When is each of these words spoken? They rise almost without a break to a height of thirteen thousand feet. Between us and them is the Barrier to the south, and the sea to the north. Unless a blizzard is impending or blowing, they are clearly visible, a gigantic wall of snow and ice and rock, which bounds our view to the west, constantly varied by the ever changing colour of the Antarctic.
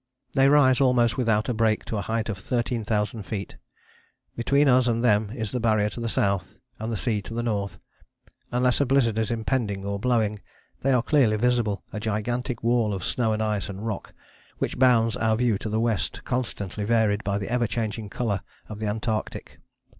They 0.33 0.49
rise 0.49 0.81
almost 0.81 1.15
without 1.15 1.47
a 1.47 1.53
break 1.53 1.85
to 1.85 1.97
a 1.97 2.01
height 2.01 2.27
of 2.27 2.39
thirteen 2.39 2.83
thousand 2.83 3.21
feet. 3.21 3.57
Between 4.35 4.67
us 4.67 4.87
and 4.87 5.03
them 5.03 5.29
is 5.35 5.51
the 5.51 5.59
Barrier 5.59 5.91
to 5.91 5.99
the 5.99 6.09
south, 6.09 6.57
and 6.79 6.91
the 6.91 6.97
sea 6.97 7.21
to 7.21 7.35
the 7.35 7.43
north. 7.43 7.77
Unless 8.51 8.81
a 8.81 8.87
blizzard 8.87 9.19
is 9.19 9.29
impending 9.29 9.85
or 9.85 9.99
blowing, 9.99 10.41
they 10.81 10.91
are 10.91 11.03
clearly 11.03 11.35
visible, 11.37 11.83
a 11.93 11.99
gigantic 11.99 12.63
wall 12.63 12.95
of 12.95 13.03
snow 13.03 13.31
and 13.31 13.43
ice 13.43 13.69
and 13.69 13.85
rock, 13.85 14.15
which 14.57 14.79
bounds 14.79 15.15
our 15.17 15.35
view 15.35 15.59
to 15.59 15.69
the 15.69 15.79
west, 15.79 16.23
constantly 16.25 16.83
varied 16.83 17.23
by 17.23 17.37
the 17.37 17.51
ever 17.51 17.67
changing 17.67 18.09
colour 18.09 18.41
of 18.69 18.79
the 18.79 18.87
Antarctic. 18.87 19.59